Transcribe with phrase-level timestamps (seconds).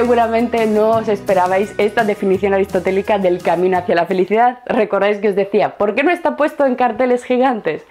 [0.00, 4.60] Seguramente no os esperabais esta definición aristotélica del camino hacia la felicidad.
[4.64, 7.84] Recordáis que os decía, ¿por qué no está puesto en carteles gigantes?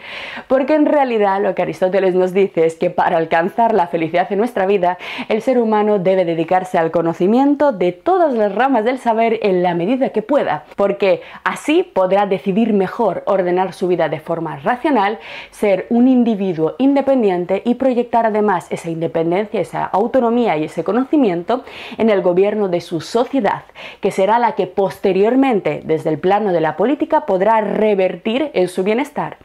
[0.48, 4.40] Porque en realidad lo que Aristóteles nos dice es que para alcanzar la felicidad en
[4.40, 9.40] nuestra vida, el ser humano debe dedicarse al conocimiento de todas las ramas del saber
[9.44, 14.56] en la medida que pueda, porque así podrá decidir mejor, ordenar su vida de forma
[14.56, 15.20] racional,
[15.52, 21.64] ser un individuo independiente y proyectar además esa independencia, esa autonomía y ese conocimiento
[22.00, 23.64] en el gobierno de su sociedad,
[24.02, 28.84] que será la que posteriormente, desde el plano de la política, podrá revertir en su
[28.84, 29.38] bienestar.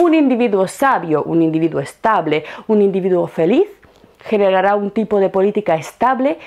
[0.00, 3.68] Un individuo sabio, un individuo estable, un individuo feliz,
[4.24, 6.38] generará un tipo de política estable,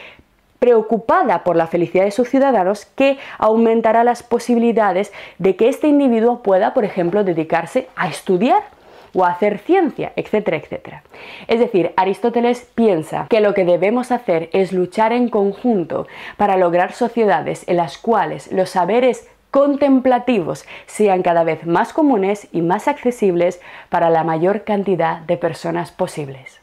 [0.57, 6.41] preocupada por la felicidad de sus ciudadanos que aumentará las posibilidades de que este individuo
[6.41, 8.63] pueda, por ejemplo, dedicarse a estudiar
[9.13, 11.03] o hacer ciencia, etcétera, etcétera.
[11.47, 16.93] Es decir, Aristóteles piensa que lo que debemos hacer es luchar en conjunto para lograr
[16.93, 23.61] sociedades en las cuales los saberes contemplativos sean cada vez más comunes y más accesibles
[23.89, 26.62] para la mayor cantidad de personas posibles.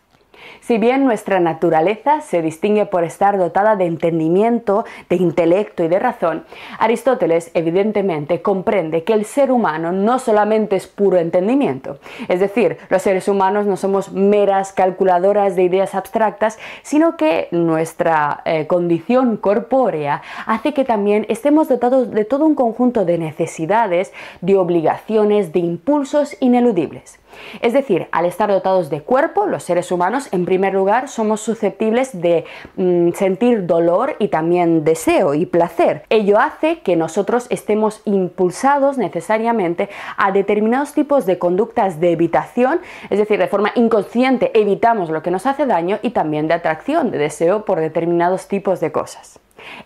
[0.70, 5.98] Si bien nuestra naturaleza se distingue por estar dotada de entendimiento, de intelecto y de
[5.98, 6.44] razón,
[6.78, 11.98] Aristóteles evidentemente comprende que el ser humano no solamente es puro entendimiento,
[12.28, 18.41] es decir, los seres humanos no somos meras calculadoras de ideas abstractas, sino que nuestra
[18.44, 24.56] eh, condición corpórea hace que también estemos dotados de todo un conjunto de necesidades, de
[24.56, 27.18] obligaciones, de impulsos ineludibles.
[27.60, 32.20] Es decir, al estar dotados de cuerpo, los seres humanos, en primer lugar, somos susceptibles
[32.20, 32.44] de
[32.77, 36.05] mm, sentir dolor y también deseo y placer.
[36.11, 43.19] Ello hace que nosotros estemos impulsados necesariamente a determinados tipos de conductas de evitación, es
[43.19, 47.19] decir, de forma inconsciente evitamos lo que nos hace daño y también de atracción, de
[47.19, 49.41] deseo por determinados tipos de cosas.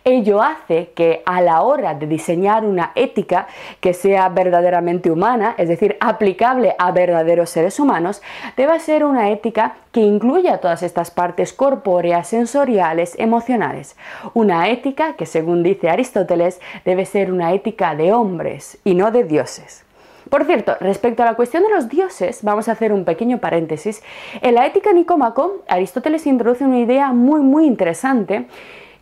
[0.05, 3.47] Ello hace que a la hora de diseñar una ética
[3.81, 8.23] que sea verdaderamente humana, es decir, aplicable a verdaderos seres humanos,
[8.57, 13.97] deba ser una ética que incluya todas estas partes corpóreas, sensoriales, emocionales.
[14.35, 19.25] Una ética que, según dice Aristóteles, debe ser una ética de hombres y no de
[19.25, 19.85] dioses.
[20.31, 24.03] Por cierto, respecto a la cuestión de los dioses, vamos a hacer un pequeño paréntesis.
[24.41, 28.47] En la ética Nicómaco, Aristóteles introduce una idea muy muy interesante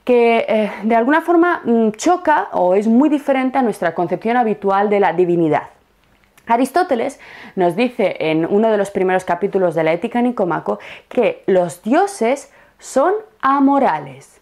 [0.05, 4.91] que eh, de alguna forma mm, choca o es muy diferente a nuestra concepción habitual
[4.91, 5.65] de la divinidad.
[6.47, 7.21] Aristóteles
[7.55, 12.53] nos dice en uno de los primeros capítulos de la Ética Nicómaco que los dioses
[12.79, 14.41] son amorales.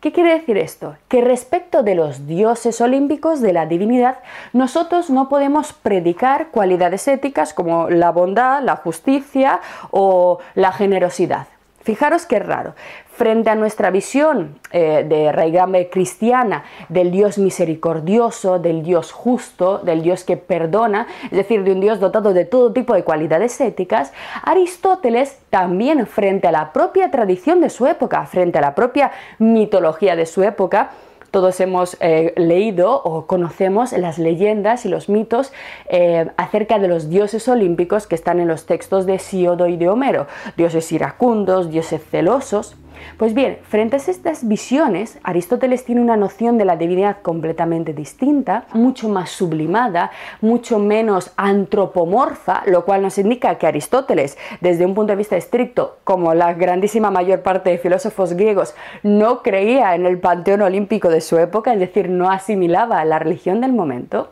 [0.00, 0.96] ¿Qué quiere decir esto?
[1.08, 4.18] Que respecto de los dioses olímpicos de la divinidad,
[4.52, 11.48] nosotros no podemos predicar cualidades éticas como la bondad, la justicia o la generosidad.
[11.86, 12.74] Fijaros qué raro.
[13.14, 20.02] Frente a nuestra visión eh, de raigambre cristiana del Dios misericordioso, del Dios justo, del
[20.02, 24.12] Dios que perdona, es decir, de un Dios dotado de todo tipo de cualidades éticas,
[24.42, 30.16] Aristóteles también frente a la propia tradición de su época, frente a la propia mitología
[30.16, 30.90] de su época,
[31.36, 35.52] todos hemos eh, leído o conocemos las leyendas y los mitos
[35.90, 39.90] eh, acerca de los dioses olímpicos que están en los textos de Siodo y de
[39.90, 42.74] Homero, dioses iracundos, dioses celosos.
[43.16, 48.66] Pues bien, frente a estas visiones, Aristóteles tiene una noción de la divinidad completamente distinta,
[48.72, 55.12] mucho más sublimada, mucho menos antropomorfa, lo cual nos indica que Aristóteles, desde un punto
[55.12, 60.18] de vista estricto, como la grandísima mayor parte de filósofos griegos, no creía en el
[60.18, 64.30] panteón olímpico de su época, es decir, no asimilaba la religión del momento,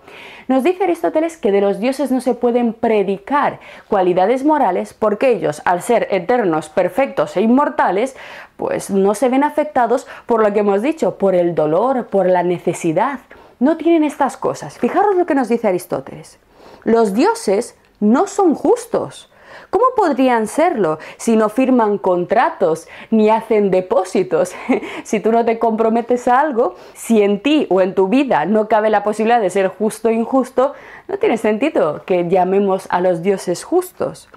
[0.48, 5.62] nos dice Aristóteles que de los dioses no se pueden predicar cualidades morales porque ellos,
[5.64, 8.16] al ser eternos, perfectos e inmortales,
[8.56, 12.42] pues no se ven afectados por lo que hemos dicho, por el dolor, por la
[12.42, 13.20] necesidad.
[13.60, 14.78] No tienen estas cosas.
[14.78, 16.38] Fijaros lo que nos dice Aristóteles.
[16.84, 19.30] Los dioses no son justos.
[19.70, 24.54] ¿Cómo podrían serlo si no firman contratos ni hacen depósitos?
[25.04, 28.68] si tú no te comprometes a algo, si en ti o en tu vida no
[28.68, 30.74] cabe la posibilidad de ser justo o injusto,
[31.08, 34.28] no tiene sentido que llamemos a los dioses justos.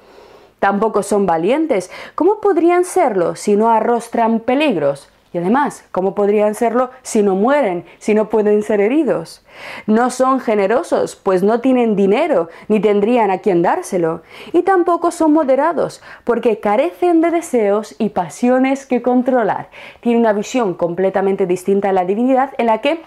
[0.60, 1.92] Tampoco son valientes.
[2.16, 5.10] ¿Cómo podrían serlo si no arrostran peligros?
[5.38, 9.44] Además, ¿cómo podrían serlo si no mueren, si no pueden ser heridos?
[9.86, 14.22] No son generosos, pues no tienen dinero, ni tendrían a quien dárselo.
[14.54, 19.70] Y tampoco son moderados, porque carecen de deseos y pasiones que controlar.
[20.02, 23.02] Tienen una visión completamente distinta a la divinidad en la que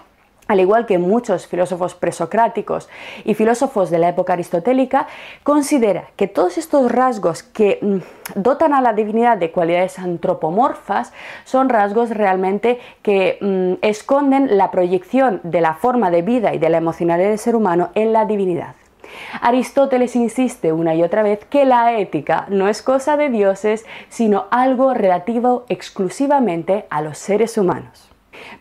[0.51, 2.89] al igual que muchos filósofos presocráticos
[3.23, 5.07] y filósofos de la época aristotélica,
[5.43, 11.13] considera que todos estos rasgos que mm, dotan a la divinidad de cualidades antropomorfas
[11.45, 16.69] son rasgos realmente que mm, esconden la proyección de la forma de vida y de
[16.69, 18.75] la emocionalidad del ser humano en la divinidad.
[19.41, 24.47] Aristóteles insiste una y otra vez que la ética no es cosa de dioses, sino
[24.51, 28.10] algo relativo exclusivamente a los seres humanos.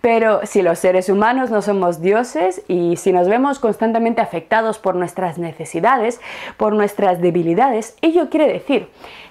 [0.00, 4.94] Pero si los seres humanos no somos dioses y si nos vemos constantemente afectados por
[4.94, 6.20] nuestras necesidades,
[6.56, 8.88] por nuestras debilidades, ello quiere decir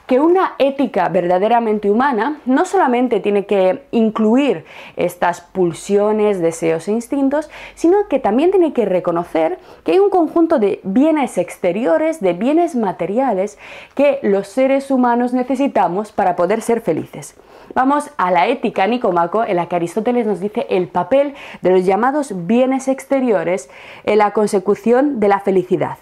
[0.09, 4.65] que una ética verdaderamente humana no solamente tiene que incluir
[4.95, 10.57] estas pulsiones, deseos e instintos, sino que también tiene que reconocer que hay un conjunto
[10.57, 13.59] de bienes exteriores, de bienes materiales
[13.93, 17.35] que los seres humanos necesitamos para poder ser felices.
[17.75, 21.85] Vamos a la ética Nicomaco, en la que Aristóteles nos dice el papel de los
[21.85, 23.69] llamados bienes exteriores
[24.05, 25.99] en la consecución de la felicidad.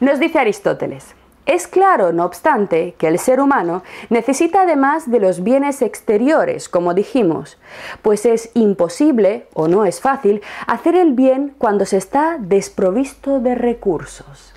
[0.00, 1.14] Nos dice Aristóteles,
[1.46, 6.94] es claro, no obstante, que el ser humano necesita además de los bienes exteriores, como
[6.94, 7.58] dijimos,
[8.02, 13.54] pues es imposible, o no es fácil, hacer el bien cuando se está desprovisto de
[13.54, 14.54] recursos.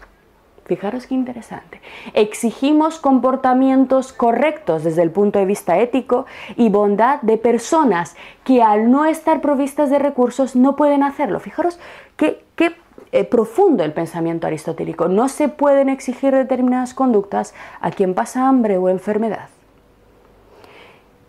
[0.65, 1.81] Fijaros qué interesante.
[2.13, 6.25] Exigimos comportamientos correctos desde el punto de vista ético
[6.55, 8.15] y bondad de personas
[8.45, 11.41] que al no estar provistas de recursos no pueden hacerlo.
[11.41, 11.79] Fijaros
[12.15, 12.73] qué, qué
[13.13, 15.07] eh, profundo el pensamiento aristotélico.
[15.07, 19.49] No se pueden exigir determinadas conductas a quien pasa hambre o enfermedad.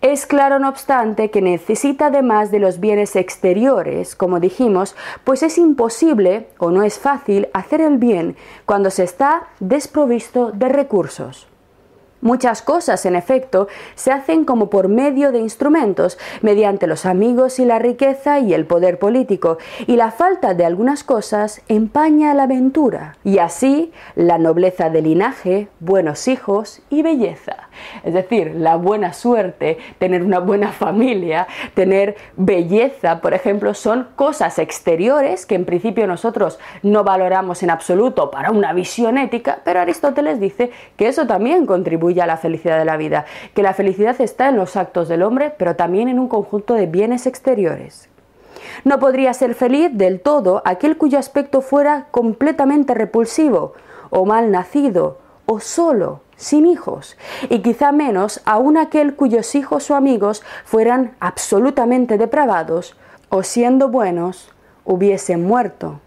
[0.01, 5.59] Es claro, no obstante, que necesita además de los bienes exteriores, como dijimos, pues es
[5.59, 11.49] imposible o no es fácil hacer el bien cuando se está desprovisto de recursos.
[12.25, 17.67] Muchas cosas, en efecto, se hacen como por medio de instrumentos, mediante los amigos y
[17.67, 23.19] la riqueza y el poder político, y la falta de algunas cosas empaña la aventura,
[23.25, 27.69] y así la nobleza de linaje, buenos hijos y belleza.
[28.03, 34.59] Es decir, la buena suerte, tener una buena familia, tener belleza, por ejemplo, son cosas
[34.59, 40.41] exteriores que en principio nosotros no valoramos en absoluto para una visión ética, pero Aristóteles
[40.41, 43.25] dice que eso también contribuye a la felicidad de la vida,
[43.55, 46.87] que la felicidad está en los actos del hombre, pero también en un conjunto de
[46.87, 48.09] bienes exteriores.
[48.85, 53.75] No podría ser feliz del todo aquel cuyo aspecto fuera completamente repulsivo,
[54.11, 57.17] o mal nacido, o solo, sin hijos,
[57.49, 62.97] y quizá menos aún aquel cuyos hijos o amigos fueran absolutamente depravados,
[63.29, 64.53] o siendo buenos,
[64.85, 66.01] hubiesen muerto.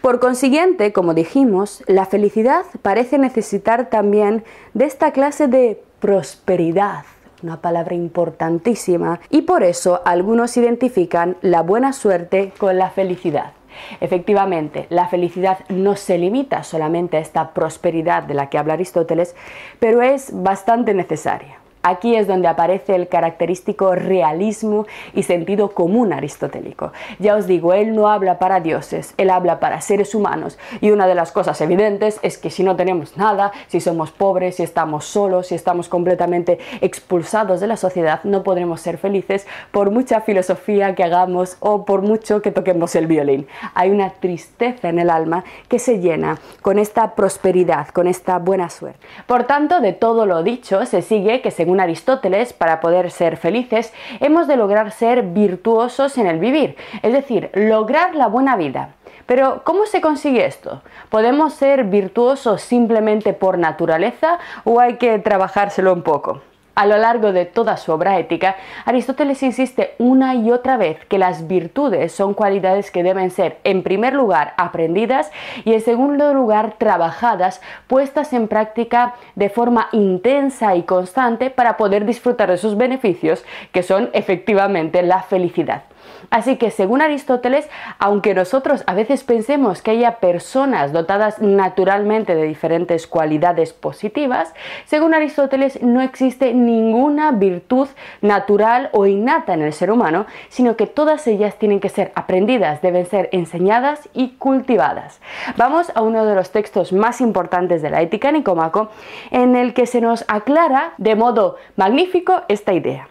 [0.00, 4.44] Por consiguiente, como dijimos, la felicidad parece necesitar también
[4.74, 7.04] de esta clase de prosperidad,
[7.42, 13.52] una palabra importantísima, y por eso algunos identifican la buena suerte con la felicidad.
[14.00, 19.34] Efectivamente, la felicidad no se limita solamente a esta prosperidad de la que habla Aristóteles,
[19.78, 21.61] pero es bastante necesaria.
[21.82, 26.92] Aquí es donde aparece el característico realismo y sentido común aristotélico.
[27.18, 30.58] Ya os digo, él no habla para dioses, él habla para seres humanos.
[30.80, 34.56] Y una de las cosas evidentes es que si no tenemos nada, si somos pobres,
[34.56, 39.90] si estamos solos, si estamos completamente expulsados de la sociedad, no podremos ser felices por
[39.90, 43.48] mucha filosofía que hagamos o por mucho que toquemos el violín.
[43.74, 48.70] Hay una tristeza en el alma que se llena con esta prosperidad, con esta buena
[48.70, 49.00] suerte.
[49.26, 53.92] Por tanto, de todo lo dicho, se sigue que según Aristóteles, para poder ser felices,
[54.20, 58.90] hemos de lograr ser virtuosos en el vivir, es decir, lograr la buena vida.
[59.26, 60.82] Pero, ¿cómo se consigue esto?
[61.08, 66.42] ¿Podemos ser virtuosos simplemente por naturaleza o hay que trabajárselo un poco?
[66.74, 71.18] A lo largo de toda su obra ética, Aristóteles insiste una y otra vez que
[71.18, 75.30] las virtudes son cualidades que deben ser, en primer lugar, aprendidas
[75.66, 82.06] y, en segundo lugar, trabajadas, puestas en práctica de forma intensa y constante para poder
[82.06, 85.82] disfrutar de sus beneficios, que son efectivamente la felicidad.
[86.30, 87.68] Así que según Aristóteles,
[87.98, 94.54] aunque nosotros a veces pensemos que haya personas dotadas naturalmente de diferentes cualidades positivas,
[94.84, 97.88] según Aristóteles no existe ninguna virtud
[98.20, 102.80] natural o innata en el ser humano, sino que todas ellas tienen que ser aprendidas,
[102.82, 105.20] deben ser enseñadas y cultivadas.
[105.56, 108.90] Vamos a uno de los textos más importantes de la ética Nicomaco,
[109.30, 113.08] en el que se nos aclara de modo magnífico esta idea.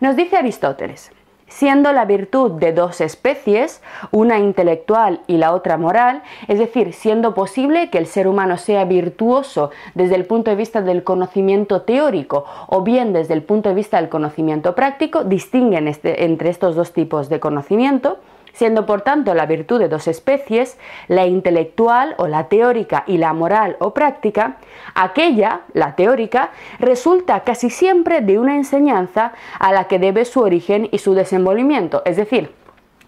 [0.00, 1.12] Nos dice Aristóteles,
[1.52, 7.34] siendo la virtud de dos especies, una intelectual y la otra moral, es decir, siendo
[7.34, 12.46] posible que el ser humano sea virtuoso desde el punto de vista del conocimiento teórico
[12.68, 16.92] o bien desde el punto de vista del conocimiento práctico, distinguen este, entre estos dos
[16.92, 18.18] tipos de conocimiento,
[18.52, 20.78] siendo por tanto la virtud de dos especies,
[21.08, 24.56] la intelectual o la teórica y la moral o práctica,
[24.94, 30.88] aquella, la teórica, resulta casi siempre de una enseñanza a la que debe su origen
[30.92, 32.61] y su desenvolvimiento, es decir,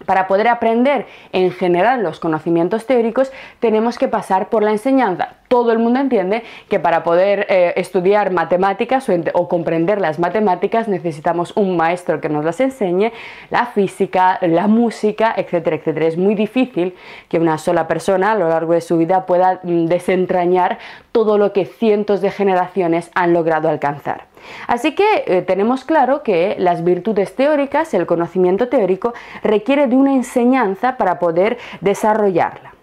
[0.05, 5.35] para poder aprender en general los conocimientos teóricos tenemos que pasar por la enseñanza.
[5.47, 11.55] Todo el mundo entiende que para poder eh, estudiar matemáticas o, comprender las matemáticas necesitamos
[11.55, 13.11] un maestro que nos las enseñe,
[13.51, 16.07] la física, la música, etcétera, etcétera.
[16.07, 16.95] Es muy difícil
[17.29, 20.79] que una sola persona a lo largo de su vida pueda mm, desentrañar
[21.11, 24.25] todo lo que cientos de generaciones han logrado alcanzar.
[24.67, 30.13] Así que eh, tenemos claro que las virtudes teóricas, el conocimiento teórico, requiere de una
[30.13, 32.73] enseñanza para poder desarrollarla.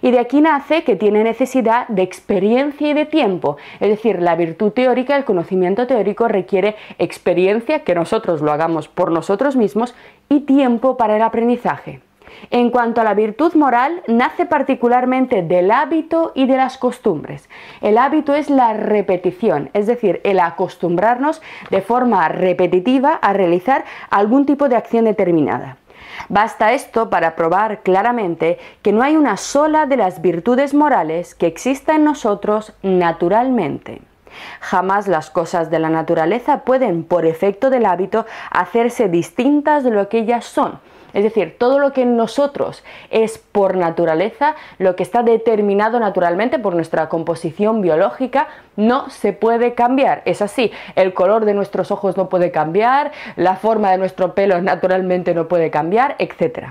[0.00, 3.56] Y de aquí nace que tiene necesidad de experiencia y de tiempo.
[3.78, 9.12] Es decir, la virtud teórica, el conocimiento teórico requiere experiencia, que nosotros lo hagamos por
[9.12, 9.94] nosotros mismos,
[10.28, 12.00] y tiempo para el aprendizaje.
[12.50, 17.48] En cuanto a la virtud moral, nace particularmente del hábito y de las costumbres.
[17.80, 24.46] El hábito es la repetición, es decir, el acostumbrarnos de forma repetitiva a realizar algún
[24.46, 25.76] tipo de acción determinada.
[26.28, 31.46] Basta esto para probar claramente que no hay una sola de las virtudes morales que
[31.46, 34.02] exista en nosotros naturalmente.
[34.60, 40.08] Jamás las cosas de la naturaleza pueden, por efecto del hábito, hacerse distintas de lo
[40.08, 40.80] que ellas son,
[41.14, 46.58] es decir, todo lo que en nosotros es por naturaleza, lo que está determinado naturalmente
[46.58, 50.22] por nuestra composición biológica, no se puede cambiar.
[50.24, 54.60] Es así, el color de nuestros ojos no puede cambiar, la forma de nuestro pelo
[54.62, 56.70] naturalmente no puede cambiar, etc.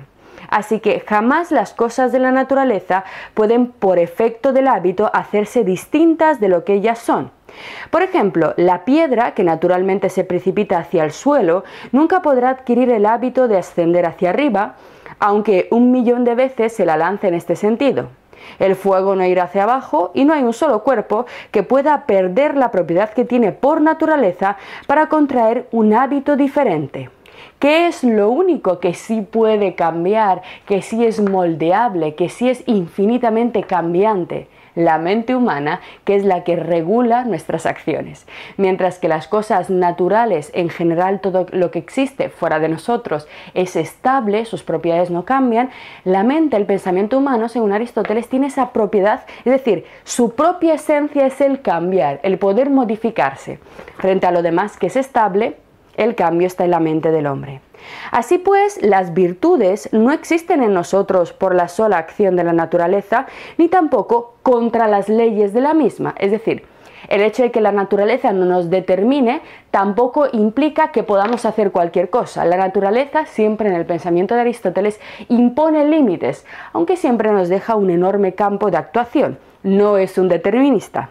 [0.52, 6.40] Así que jamás las cosas de la naturaleza pueden, por efecto del hábito, hacerse distintas
[6.42, 7.32] de lo que ellas son.
[7.90, 13.06] Por ejemplo, la piedra, que naturalmente se precipita hacia el suelo, nunca podrá adquirir el
[13.06, 14.76] hábito de ascender hacia arriba,
[15.20, 18.10] aunque un millón de veces se la lance en este sentido.
[18.60, 22.58] El fuego no irá hacia abajo y no hay un solo cuerpo que pueda perder
[22.58, 27.10] la propiedad que tiene por naturaleza para contraer un hábito diferente.
[27.60, 32.64] ¿Qué es lo único que sí puede cambiar, que sí es moldeable, que sí es
[32.68, 34.48] infinitamente cambiante?
[34.76, 38.26] la mente humana, que es la que regula nuestras acciones.
[38.58, 43.76] Mientras que las cosas naturales, en general todo lo que existe fuera de nosotros, es
[43.76, 45.70] estable, sus propiedades no cambian,
[46.04, 51.26] la mente, el pensamiento humano, según Aristóteles, tiene esa propiedad, es decir, su propia esencia
[51.26, 53.60] es el cambiar, el poder modificarse.
[53.98, 55.58] Frente a lo demás que es estable,
[55.98, 57.62] el cambio está en la mente del hombre.
[58.12, 63.28] Así pues, las virtudes no existen en nosotros por la sola acción de la naturaleza,
[63.58, 66.16] ni tampoco contra las leyes de la misma.
[66.18, 66.64] Es decir,
[67.10, 72.10] el hecho de que la naturaleza no nos determine tampoco implica que podamos hacer cualquier
[72.10, 72.46] cosa.
[72.46, 77.90] La naturaleza, siempre en el pensamiento de Aristóteles, impone límites, aunque siempre nos deja un
[77.90, 79.40] enorme campo de actuación.
[79.64, 81.10] No es un determinista.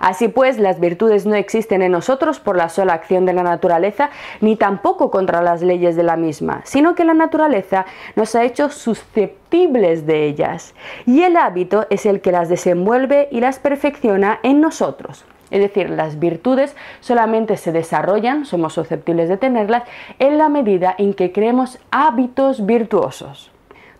[0.00, 4.10] Así pues, las virtudes no existen en nosotros por la sola acción de la naturaleza,
[4.40, 8.70] ni tampoco contra las leyes de la misma, sino que la naturaleza nos ha hecho
[8.70, 10.74] susceptibles de ellas,
[11.06, 15.24] y el hábito es el que las desenvuelve y las perfecciona en nosotros.
[15.50, 19.84] Es decir, las virtudes solamente se desarrollan, somos susceptibles de tenerlas,
[20.18, 23.50] en la medida en que creemos hábitos virtuosos.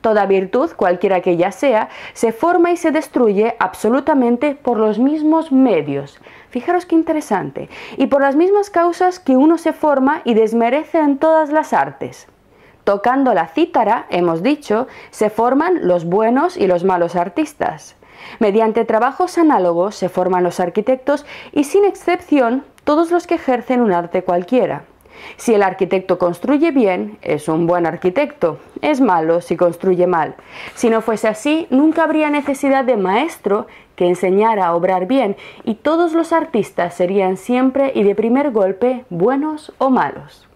[0.00, 5.50] Toda virtud, cualquiera que ella sea, se forma y se destruye absolutamente por los mismos
[5.50, 6.20] medios.
[6.50, 7.68] Fijaros qué interesante.
[7.96, 12.28] Y por las mismas causas que uno se forma y desmerece en todas las artes.
[12.84, 17.96] Tocando la cítara, hemos dicho, se forman los buenos y los malos artistas.
[18.38, 23.92] Mediante trabajos análogos se forman los arquitectos y sin excepción todos los que ejercen un
[23.92, 24.84] arte cualquiera.
[25.36, 28.58] Si el arquitecto construye bien, es un buen arquitecto.
[28.82, 30.34] Es malo si construye mal.
[30.74, 35.74] Si no fuese así, nunca habría necesidad de maestro que enseñara a obrar bien y
[35.74, 40.48] todos los artistas serían siempre y de primer golpe buenos o malos.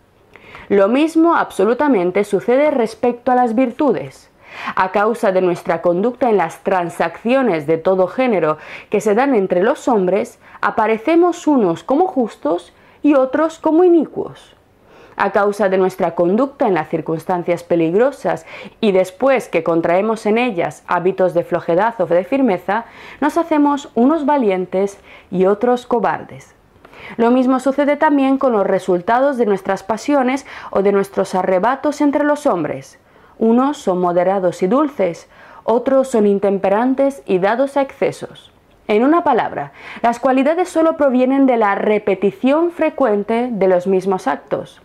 [0.69, 4.31] Lo mismo absolutamente sucede respecto a las virtudes.
[4.77, 8.59] A causa de nuestra conducta en las transacciones de todo género
[8.91, 14.55] que se dan entre los hombres, aparecemos unos como justos y otros como inicuos.
[15.17, 18.47] A causa de nuestra conducta en las circunstancias peligrosas
[18.81, 22.87] y después que contraemos en ellas hábitos de flojedad o de firmeza,
[23.21, 24.99] nos hacemos unos valientes
[25.31, 26.55] y otros cobardes.
[27.17, 32.25] Lo mismo sucede también con los resultados de nuestras pasiones o de nuestros arrebatos entre
[32.25, 32.99] los hombres.
[33.39, 35.29] Unos son moderados y dulces,
[35.65, 38.53] otros son intemperantes y dados a excesos.
[38.93, 39.73] En una palabra,
[40.03, 44.83] las cualidades solo provienen de la repetición frecuente de los mismos actos.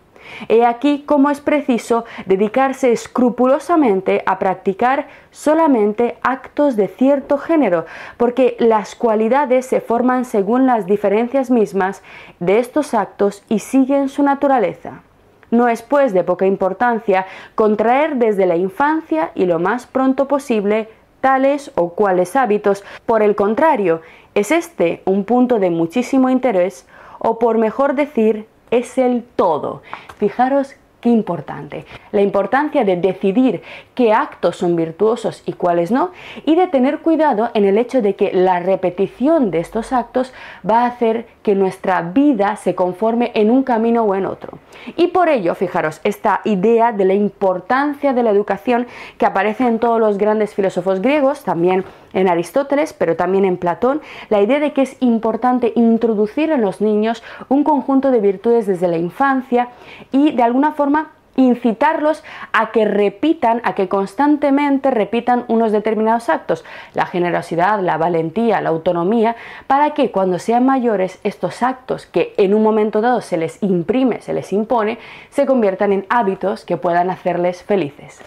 [0.48, 7.84] He aquí cómo es preciso dedicarse escrupulosamente a practicar solamente actos de cierto género,
[8.16, 12.02] porque las cualidades se forman según las diferencias mismas
[12.40, 15.02] de estos actos y siguen su naturaleza.
[15.50, 20.88] No es pues de poca importancia contraer desde la infancia y lo más pronto posible
[21.20, 22.84] tales o cuales hábitos.
[23.06, 24.02] Por el contrario,
[24.34, 26.86] es este un punto de muchísimo interés
[27.18, 29.82] o por mejor decir, es el todo.
[30.18, 31.84] Fijaros Qué importante.
[32.10, 33.62] La importancia de decidir
[33.94, 36.10] qué actos son virtuosos y cuáles no,
[36.44, 40.32] y de tener cuidado en el hecho de que la repetición de estos actos
[40.68, 44.58] va a hacer que nuestra vida se conforme en un camino o en otro.
[44.96, 48.88] Y por ello, fijaros, esta idea de la importancia de la educación
[49.18, 54.00] que aparece en todos los grandes filósofos griegos, también en Aristóteles, pero también en Platón,
[54.30, 58.88] la idea de que es importante introducir en los niños un conjunto de virtudes desde
[58.88, 59.68] la infancia
[60.10, 60.97] y de alguna forma
[61.38, 66.64] incitarlos a que repitan, a que constantemente repitan unos determinados actos,
[66.94, 72.54] la generosidad, la valentía, la autonomía, para que cuando sean mayores estos actos que en
[72.54, 74.98] un momento dado se les imprime, se les impone,
[75.30, 78.20] se conviertan en hábitos que puedan hacerles felices.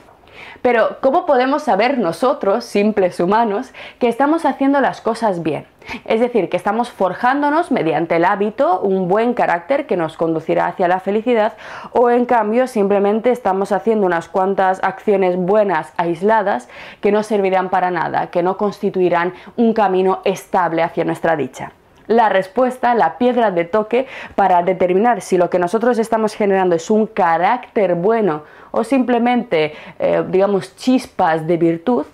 [0.62, 5.65] Pero, ¿cómo podemos saber nosotros, simples humanos, que estamos haciendo las cosas bien?
[6.05, 10.88] Es decir, que estamos forjándonos mediante el hábito un buen carácter que nos conducirá hacia
[10.88, 11.53] la felicidad
[11.91, 16.69] o en cambio simplemente estamos haciendo unas cuantas acciones buenas aisladas
[17.01, 21.74] que no servirán para nada, que no constituirán un camino estable hacia nuestra dicha
[22.11, 26.89] la respuesta, la piedra de toque para determinar si lo que nosotros estamos generando es
[26.89, 32.05] un carácter bueno o simplemente, eh, digamos, chispas de virtud,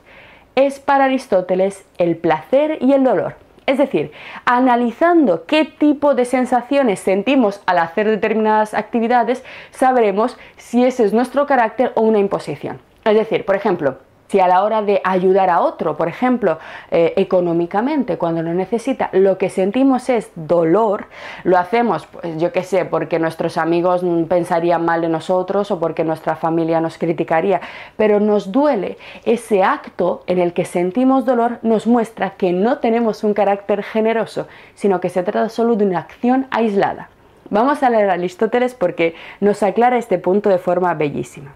[0.56, 3.36] es para Aristóteles el placer y el dolor.
[3.68, 4.12] Es decir,
[4.46, 11.46] analizando qué tipo de sensaciones sentimos al hacer determinadas actividades, sabremos si ese es nuestro
[11.46, 12.80] carácter o una imposición.
[13.04, 13.98] Es decir, por ejemplo,
[14.28, 16.60] si a la hora de ayudar a otro, por ejemplo,
[16.92, 21.08] eh, económicamente, cuando lo necesita, lo que sentimos es dolor,
[21.44, 26.04] lo hacemos, pues yo qué sé, porque nuestros amigos pensarían mal de nosotros o porque
[26.04, 27.62] nuestra familia nos criticaría,
[27.96, 28.98] pero nos duele.
[29.26, 34.48] Ese acto en el que sentimos dolor nos muestra que no tenemos un carácter generoso,
[34.76, 37.10] sino que se trata solo de una acción aislada.
[37.50, 41.54] Vamos a leer a Aristóteles porque nos aclara este punto de forma bellísima.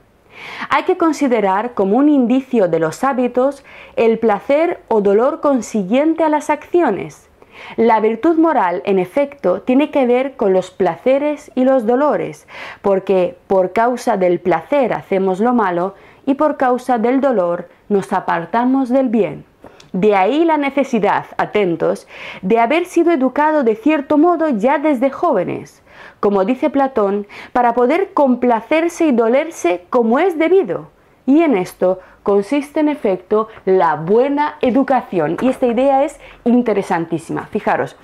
[0.70, 3.64] Hay que considerar como un indicio de los hábitos
[3.96, 7.30] el placer o dolor consiguiente a las acciones.
[7.78, 12.48] La virtud moral, en efecto, tiene que ver con los placeres y los dolores,
[12.82, 18.90] porque por causa del placer hacemos lo malo y por causa del dolor nos apartamos
[18.90, 19.46] del bien.
[19.94, 22.08] De ahí la necesidad, atentos,
[22.42, 25.84] de haber sido educado de cierto modo ya desde jóvenes,
[26.22, 30.90] como dice Platón, para poder complacerse y dolerse como es debido.
[31.26, 35.36] Y en esto consiste en efecto la buena educación.
[35.42, 37.48] Y esta idea es interesantísima.
[37.48, 37.98] Fijaros,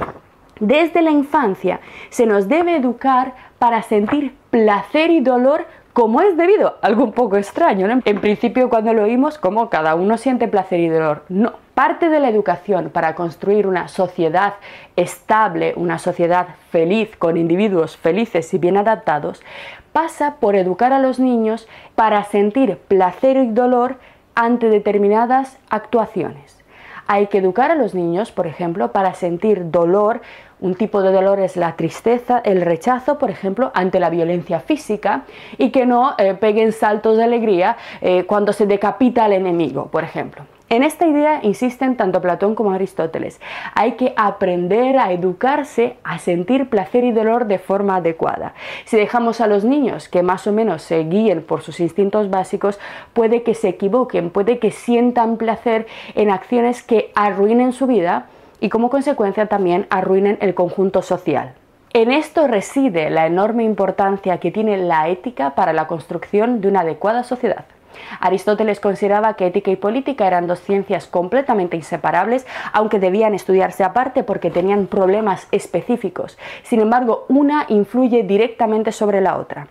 [0.60, 5.65] desde la infancia se nos debe educar para sentir placer y dolor
[5.98, 8.04] como es debido, algo un poco extraño, ¿no?
[8.06, 11.54] En principio cuando lo oímos como cada uno siente placer y dolor, no.
[11.74, 14.54] Parte de la educación para construir una sociedad
[14.96, 19.42] estable, una sociedad feliz, con individuos felices y bien adaptados,
[19.92, 23.98] pasa por educar a los niños para sentir placer y dolor
[24.36, 26.57] ante determinadas actuaciones.
[27.08, 30.22] Hay que educar a los niños, por ejemplo, para sentir dolor
[30.60, 35.24] un tipo de dolor es la tristeza, el rechazo, por ejemplo, ante la violencia física
[35.60, 40.04] y que no eh, peguen saltos de alegría eh, cuando se decapita al enemigo, por
[40.04, 40.46] ejemplo.
[40.69, 43.39] En esta idea insisten tanto Platón como Aristóteles.
[43.73, 48.53] Hay que aprender a educarse a sentir placer y dolor de forma adecuada.
[48.84, 52.82] Si dejamos a los niños que más o menos se guíen por sus instintos básicos,
[53.13, 58.25] puede que se equivoquen, puede que sientan placer en acciones que arruinen su vida
[58.60, 61.53] y como consecuencia también arruinen el conjunto social.
[61.93, 66.82] En esto reside la enorme importancia que tiene la ética para la construcción de una
[66.82, 67.63] adecuada sociedad.
[68.20, 74.24] Aristóteles consideraba que ética y política eran dos ciencias completamente inseparables, aunque debían estudiarse aparte
[74.24, 76.38] porque tenían problemas específicos.
[76.64, 79.68] Sin embargo, una influye directamente sobre la otra.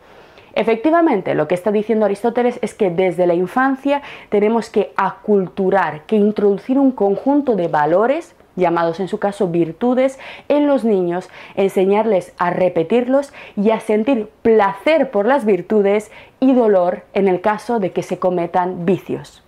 [0.55, 6.17] Efectivamente, lo que está diciendo Aristóteles es que desde la infancia tenemos que aculturar, que
[6.17, 12.51] introducir un conjunto de valores llamados en su caso virtudes, en los niños, enseñarles a
[12.51, 18.03] repetirlos y a sentir placer por las virtudes y dolor en el caso de que
[18.03, 19.46] se cometan vicios.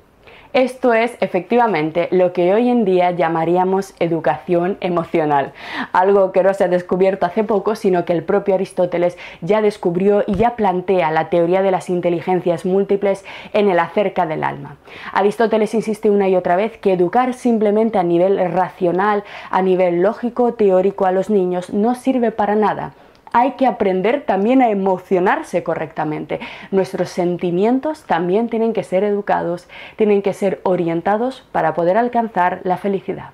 [0.55, 5.53] Esto es efectivamente lo que hoy en día llamaríamos educación emocional,
[5.93, 10.25] algo que no se ha descubierto hace poco, sino que el propio Aristóteles ya descubrió
[10.27, 14.79] y ya plantea la teoría de las inteligencias múltiples en el acerca del alma.
[15.13, 20.55] Aristóteles insiste una y otra vez que educar simplemente a nivel racional, a nivel lógico,
[20.55, 22.95] teórico a los niños no sirve para nada
[23.33, 26.41] hay que aprender también a emocionarse correctamente.
[26.71, 32.77] Nuestros sentimientos también tienen que ser educados, tienen que ser orientados para poder alcanzar la
[32.77, 33.31] felicidad.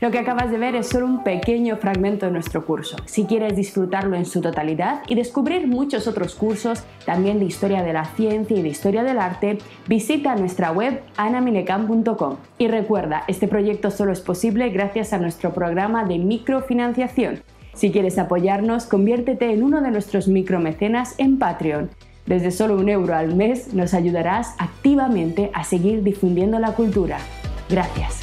[0.00, 2.96] Lo que acabas de ver es solo un pequeño fragmento de nuestro curso.
[3.06, 7.92] Si quieres disfrutarlo en su totalidad y descubrir muchos otros cursos, también de historia de
[7.92, 12.36] la ciencia y de historia del arte, visita nuestra web anaminecam.com.
[12.58, 17.42] Y recuerda, este proyecto solo es posible gracias a nuestro programa de microfinanciación
[17.74, 21.90] si quieres apoyarnos, conviértete en uno de nuestros micromecenas en Patreon.
[22.26, 27.18] Desde solo un euro al mes nos ayudarás activamente a seguir difundiendo la cultura.
[27.68, 28.20] Gracias.